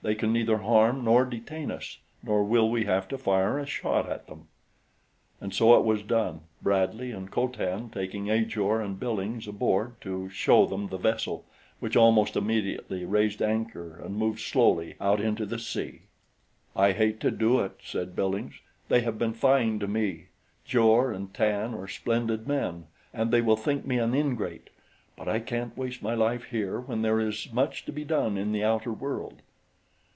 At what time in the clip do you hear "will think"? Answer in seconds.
23.42-23.84